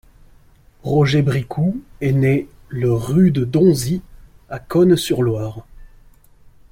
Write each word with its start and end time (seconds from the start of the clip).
Roger 0.81 1.21
Bricoux 1.21 1.79
est 2.01 2.11
né 2.11 2.49
le 2.69 2.91
rue 2.91 3.29
de 3.29 3.45
Donzy 3.45 4.01
à 4.49 4.57
Cosne-sur-Loire. 4.57 5.63